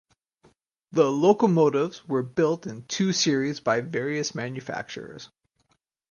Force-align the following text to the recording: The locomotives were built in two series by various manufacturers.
The 0.93 1.11
locomotives 1.11 2.07
were 2.07 2.23
built 2.23 2.65
in 2.65 2.85
two 2.85 3.13
series 3.13 3.59
by 3.59 3.81
various 3.81 4.33
manufacturers. 4.33 5.29